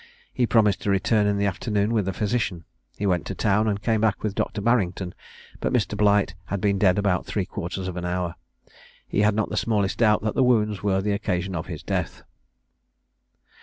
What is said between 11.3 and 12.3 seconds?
of his death.